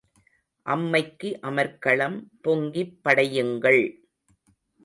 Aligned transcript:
அம்மைக்கு 0.65 1.29
அமர்க்களம் 1.41 2.17
பொங்கிப் 2.43 2.97
படையுங்கள். 3.03 3.83